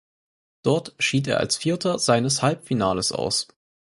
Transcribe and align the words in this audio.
Dort 0.63 0.95
schied 0.97 1.27
er 1.27 1.37
als 1.41 1.57
Vierter 1.57 1.99
seines 1.99 2.41
Halbfinallaufs 2.41 3.11
aus. 3.11 3.47